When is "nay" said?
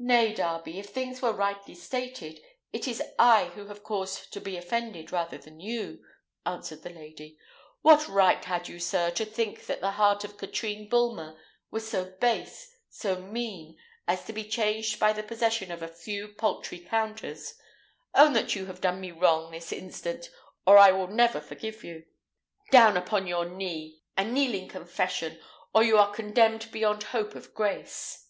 0.00-0.34